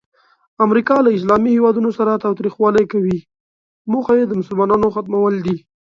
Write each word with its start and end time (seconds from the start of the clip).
امریکا 0.65 0.95
له 1.05 1.09
اسلامي 1.17 1.49
هیوادونو 1.55 1.89
سره 1.97 2.21
تاوتریخوالی 2.23 2.85
کوي، 2.93 3.17
موخه 3.91 4.13
یې 4.19 4.25
د 4.27 4.33
مسلمانانو 4.39 4.87
ختمول 4.95 5.33
دي. 5.45 5.57